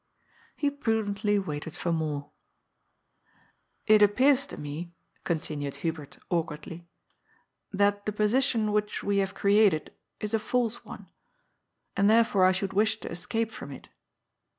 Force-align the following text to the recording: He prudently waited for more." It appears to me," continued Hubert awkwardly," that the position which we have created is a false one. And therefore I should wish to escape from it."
He 0.55 0.71
prudently 0.71 1.37
waited 1.37 1.75
for 1.75 1.91
more." 1.91 2.31
It 3.95 4.01
appears 4.01 4.47
to 4.47 4.57
me," 4.57 4.95
continued 5.25 5.75
Hubert 5.85 6.17
awkwardly," 6.31 6.87
that 7.71 8.07
the 8.07 8.11
position 8.11 8.71
which 8.71 9.03
we 9.03 9.17
have 9.17 9.35
created 9.35 9.93
is 10.19 10.33
a 10.33 10.39
false 10.39 10.83
one. 10.83 11.11
And 11.95 12.09
therefore 12.09 12.45
I 12.45 12.51
should 12.51 12.73
wish 12.73 12.99
to 13.01 13.11
escape 13.11 13.51
from 13.51 13.71
it." 13.71 13.89